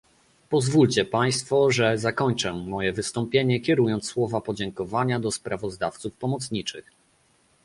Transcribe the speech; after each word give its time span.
Pozwólcie 0.49 1.05
państwo, 1.05 1.71
że 1.71 1.97
zakończę 1.97 2.53
moje 2.53 2.93
wystąpienie 2.93 3.59
kierując 3.59 4.05
słowa 4.07 4.41
podziękowania 4.41 5.19
do 5.19 5.31
sprawozdawców 5.31 6.13
pomocniczych 6.13 6.85